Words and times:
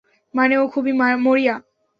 মানে, 0.33 0.55
ও 0.57 0.63
খুবই 0.67 0.93
মরিয়া। 1.17 1.55